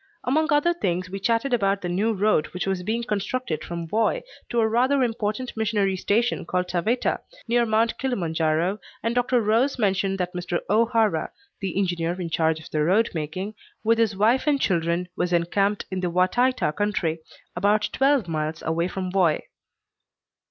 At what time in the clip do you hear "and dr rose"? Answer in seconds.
9.03-9.77